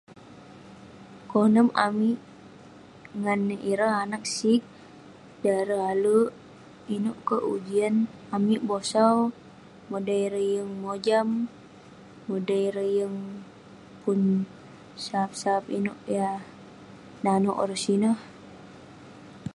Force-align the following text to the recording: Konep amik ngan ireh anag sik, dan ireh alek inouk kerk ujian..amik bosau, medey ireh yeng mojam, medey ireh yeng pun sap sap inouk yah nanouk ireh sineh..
Konep 1.31 1.69
amik 1.87 2.19
ngan 3.21 3.41
ireh 3.71 3.93
anag 4.03 4.23
sik, 4.35 4.61
dan 5.41 5.53
ireh 5.61 5.83
alek 5.93 6.27
inouk 6.95 7.19
kerk 7.27 7.47
ujian..amik 7.55 8.61
bosau, 8.69 9.17
medey 9.91 10.21
ireh 10.27 10.47
yeng 10.53 10.71
mojam, 10.83 11.29
medey 12.29 12.61
ireh 12.69 12.91
yeng 12.97 13.15
pun 14.01 14.19
sap 15.05 15.31
sap 15.41 15.63
inouk 15.77 15.99
yah 16.15 16.35
nanouk 17.23 17.57
ireh 17.63 17.81
sineh.. 17.85 18.17